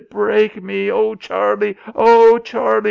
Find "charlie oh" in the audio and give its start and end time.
1.13-2.39